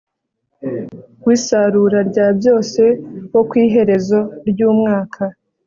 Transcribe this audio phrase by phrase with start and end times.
[1.25, 2.81] w isarura rya byose
[3.33, 5.23] wo ku iherezo ry umwaka